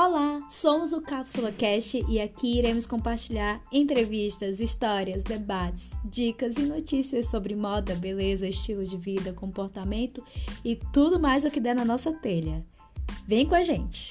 [0.00, 7.26] Olá, somos o Cápsula Cast e aqui iremos compartilhar entrevistas, histórias, debates, dicas e notícias
[7.26, 10.22] sobre moda, beleza, estilo de vida, comportamento
[10.64, 12.64] e tudo mais o que der na nossa telha.
[13.26, 14.07] Vem com a gente!